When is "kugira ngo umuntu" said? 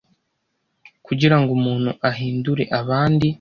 1.05-1.89